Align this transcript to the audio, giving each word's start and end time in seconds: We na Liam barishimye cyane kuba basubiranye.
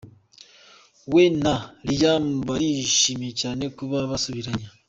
We 1.13 1.23
na 1.43 1.53
Liam 1.87 2.25
barishimye 2.47 3.29
cyane 3.41 3.63
kuba 3.77 3.97
basubiranye. 4.09 4.67